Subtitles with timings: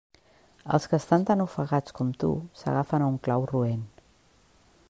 [0.77, 2.31] Els que estan tan ofegats com tu
[2.63, 3.89] s'agafen a un clau roent.